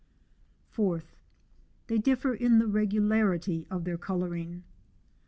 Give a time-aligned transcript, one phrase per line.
[0.69, 1.03] (4)
[1.85, 4.63] They differ in the reffidariiy of their colouring.